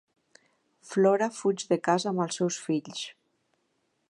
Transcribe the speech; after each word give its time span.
Flora 0.93 1.27
fuig 1.41 1.67
de 1.75 1.79
casa 1.89 2.11
amb 2.13 2.27
els 2.27 2.41
seus 2.43 2.61
fills. 2.69 3.05